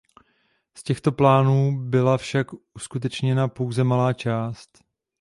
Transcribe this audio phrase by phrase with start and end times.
[0.77, 4.83] Z těchto plánů byla avšak uskutečněna pouze malá část.